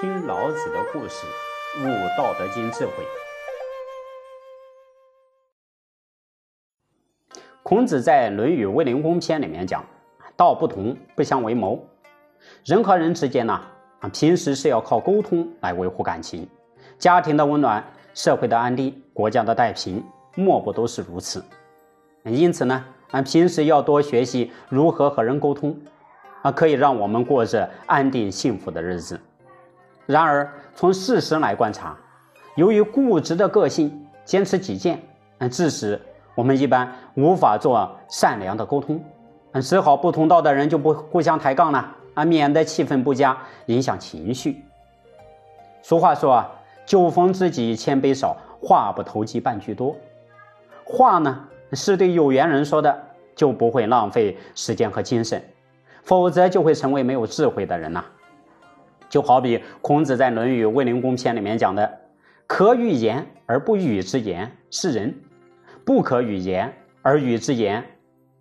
[0.00, 1.26] 听老子的故事，
[1.80, 1.84] 悟
[2.16, 2.92] 《道德经》智慧。
[7.64, 9.84] 孔子在《论语卫灵公篇》里面讲
[10.36, 11.84] ：“道不同，不相为谋。”
[12.64, 13.60] 人和人之间呢，
[13.98, 16.48] 啊，平时是要靠沟通来维护感情，
[16.96, 17.84] 家庭的温暖，
[18.14, 20.04] 社会的安定，国家的太平，
[20.36, 21.44] 莫不都是如此。
[22.22, 25.76] 因此呢，啊，平时要多学习如何和人沟通。
[26.42, 29.20] 啊，可以让我们过着安定幸福的日子。
[30.08, 31.94] 然而，从事实来观察，
[32.56, 34.98] 由于固执的个性，坚持己见，
[35.36, 36.00] 嗯，致使
[36.34, 39.04] 我们一般无法做善良的沟通，
[39.52, 44.64] 嗯，只好不同道的人就不互相抬杠了，啊，免得气氛不佳，影响情绪。
[45.82, 46.50] 俗话说啊，
[46.86, 49.94] 酒逢知己千杯少，话不投机半句多。
[50.84, 51.38] 话呢，
[51.72, 52.98] 是对有缘人说的，
[53.36, 55.42] 就不会浪费时间和精神。
[56.02, 58.02] 否则就会成为没有智慧的人呐。
[59.08, 62.00] 就好比孔子在《论语卫灵公篇》里面讲的
[62.46, 65.14] ：“可与言而不语之言是人，
[65.84, 67.84] 不可与言而语之言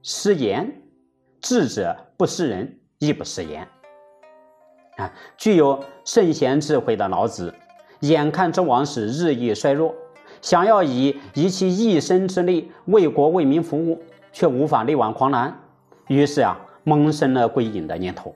[0.04, 0.72] 失言。
[1.40, 3.68] 智者不失人，亦不失言。”
[4.98, 7.54] 啊，具有圣贤智慧的老子，
[8.02, 9.94] 眼看周王室日益衰弱，
[10.42, 15.58] 想要以以其一生之力为国为民服务，却无法力挽狂澜，
[16.08, 16.60] 于是啊。
[16.84, 18.34] 萌生了归隐的念头。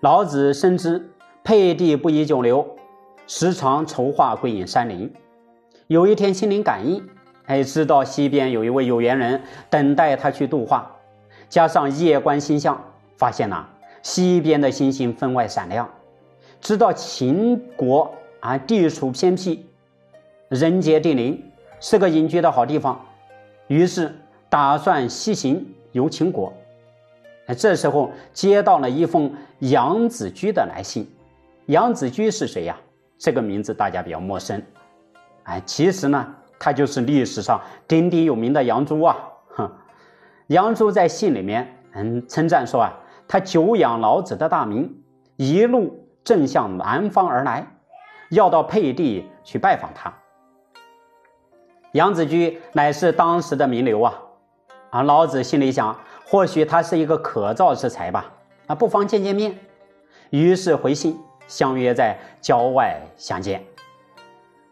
[0.00, 1.10] 老子深知
[1.42, 2.66] 沛地不宜久留，
[3.26, 5.10] 时常筹划归隐山林。
[5.86, 7.02] 有一天心灵感应，
[7.46, 10.94] 哎，知道西边有一位有缘人等待他去度化。
[11.48, 12.78] 加上夜观星象，
[13.16, 13.64] 发现呐，
[14.02, 15.88] 西边的星星分外闪亮。
[16.60, 19.64] 知道秦国啊地处偏僻，
[20.50, 21.42] 人杰地灵，
[21.80, 23.00] 是个隐居的好地方。
[23.68, 24.14] 于是
[24.50, 26.52] 打算西行游秦国。
[27.46, 31.08] 哎，这时候接到了一封杨子居的来信。
[31.66, 32.76] 杨子居是谁呀？
[33.18, 34.60] 这个名字大家比较陌生。
[35.44, 39.16] 哎，其实呢，他就是历史上鼎鼎有名的杨朱啊。
[39.48, 39.70] 哼，
[40.48, 42.92] 杨朱在信里面嗯称赞说啊，
[43.28, 44.92] 他久仰老子的大名，
[45.36, 47.66] 一路正向南方而来，
[48.30, 50.12] 要到沛地去拜访他。
[51.92, 54.14] 杨子居乃是当时的名流啊。
[54.90, 55.96] 啊，老子心里想。
[56.28, 58.32] 或许他是一个可造之才吧，
[58.66, 59.56] 啊，不妨见见面。
[60.30, 61.16] 于是回信
[61.46, 63.62] 相约在郊外相见。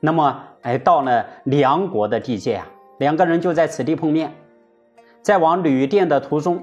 [0.00, 2.66] 那么，哎，到了梁国的地界啊，
[2.98, 4.34] 两个人就在此地碰面。
[5.22, 6.60] 在往旅店的途中，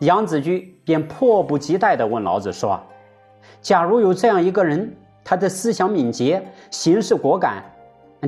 [0.00, 2.78] 杨子居便迫不及待地问老子说
[3.62, 7.62] ：“假如有这样一个人，他的思想敏捷，行事果敢，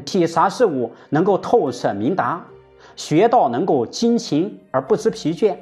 [0.04, 2.42] 体察事物能够透彻明达。”
[2.96, 5.54] 学道能够精勤而不知疲倦，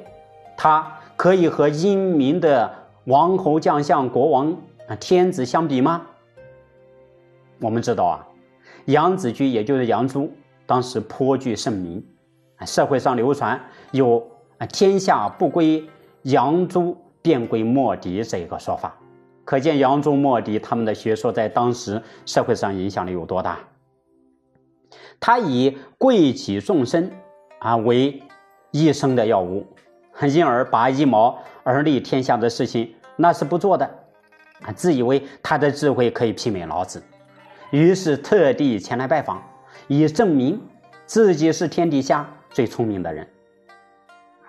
[0.55, 2.73] 他可以和英明的
[3.03, 4.57] 王侯将相、国王
[4.87, 6.01] 啊、天子相比吗？
[7.59, 8.27] 我们知道啊，
[8.85, 10.31] 杨子居也就是杨朱，
[10.65, 12.03] 当时颇具盛名，
[12.65, 14.25] 社会上流传有
[14.57, 15.83] “啊天下不归
[16.23, 18.97] 杨朱，便归莫迪”这一个说法，
[19.43, 23.59] 可见杨朱、莫迪他们的学说在当时社会上影响力有多大。
[25.19, 27.11] 他以贵己众生。
[27.65, 28.21] 啊，为
[28.69, 29.65] 一生的药物，
[30.29, 33.89] 因而拔一毛而利天下的事情，那是不做的。
[34.61, 37.01] 啊，自以为他的智慧可以媲美老子，
[37.71, 39.41] 于是特地前来拜访，
[39.87, 40.61] 以证明
[41.07, 43.27] 自己是天底下最聪明的人。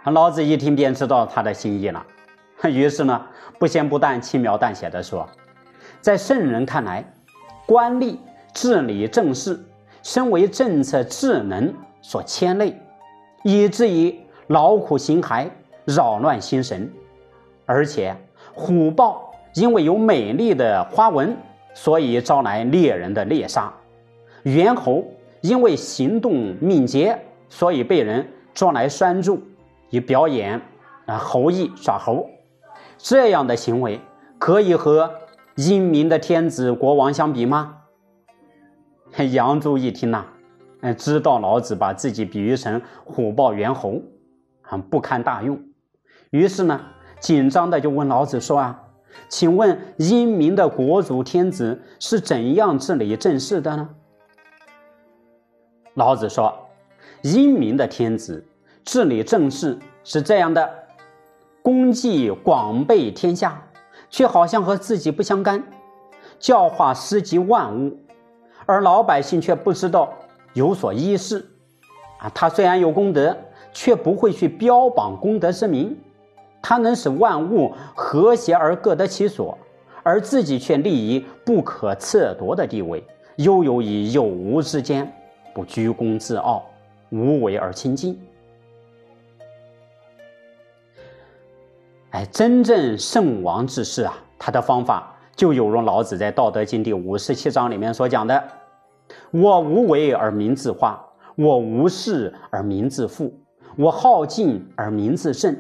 [0.05, 2.05] 老子一听便知道他的心意了，
[2.69, 3.27] 于是呢，
[3.59, 5.27] 不咸不淡、轻描淡写的说，
[6.03, 7.03] 在圣人看来，
[7.65, 8.19] 官吏
[8.53, 9.59] 治理政事，
[10.03, 11.73] 身为政策智能
[12.03, 12.79] 所牵累。
[13.49, 14.13] 以至于
[14.49, 15.49] 劳苦心骸，
[15.85, 16.93] 扰乱心神，
[17.65, 18.13] 而且
[18.53, 21.37] 虎豹因为有美丽的花纹，
[21.73, 23.73] 所以招来猎人的猎杀；
[24.43, 25.05] 猿猴
[25.43, 27.17] 因为行动敏捷，
[27.49, 29.41] 所以被人抓来拴住，
[29.91, 30.61] 以表演
[31.07, 32.29] 啊猴艺耍猴。
[32.99, 34.01] 这样的行为
[34.41, 35.09] 可以和
[35.55, 37.77] 英明的天子国王相比吗？
[39.31, 40.25] 杨朱一听呐。
[40.83, 44.03] 嗯，知道老子把自己比喻成虎豹猿猴，
[44.63, 45.59] 啊，不堪大用。
[46.31, 46.79] 于是呢，
[47.19, 48.83] 紧张的就问老子说：“啊，
[49.29, 53.89] 请问英明的国主天子是怎样治理政事的呢？”
[55.95, 56.55] 老子说
[57.25, 58.45] ：“英明的天子
[58.85, 60.71] 治理政事是这样的：
[61.63, 63.63] 功绩广备天下，
[64.11, 65.59] 却好像和自己不相干；
[66.39, 67.99] 教化施及万物，
[68.67, 70.13] 而老百姓却不知道。”
[70.57, 71.45] 有所依恃，
[72.19, 73.37] 啊，他虽然有功德，
[73.75, 75.95] 却不会去标榜功德之名。
[76.63, 79.57] 他能使万物和谐而各得其所，
[80.03, 83.05] 而自己却立于不可测夺的地位，
[83.37, 85.13] 悠游于有无之间，
[85.55, 86.65] 不居功自傲，
[87.11, 88.19] 无为而清净。
[92.13, 98.43] 哎，真正圣王之士啊，他的方法就有如老子在《道德经》第五十七章里面所讲的
[99.31, 103.33] ：“我无为而民自化，我无事而民自富，
[103.77, 105.57] 我好静而民自正，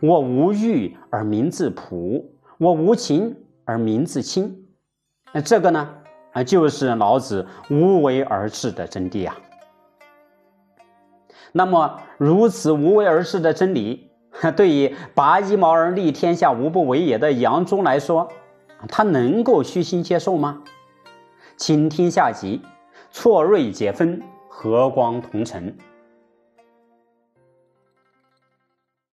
[0.00, 2.24] 我无欲而民自朴，
[2.58, 4.56] 我无情而民自清。”
[5.32, 5.88] 那这个呢，
[6.32, 9.36] 啊，就是老子无为而治的真谛啊。
[11.52, 14.08] 那么，如此无为而治的真理。
[14.56, 18.28] 对于拔一毛而利天下无不为也的杨忠来说，
[18.88, 20.62] 他能够虚心接受吗？
[21.56, 22.62] 请听下集，
[23.10, 25.76] 错锐解分，和光同尘。